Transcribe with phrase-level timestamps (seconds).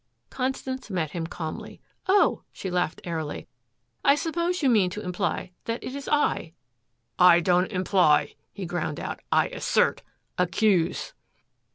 [0.31, 1.79] Constance met him calmly.
[2.07, 3.47] "Oh," she laughed airily,
[4.03, 6.53] "I suppose you mean to imply that it is I."
[7.19, 10.01] "I don't imply," he ground out, "I assert
[10.39, 11.13] accuse."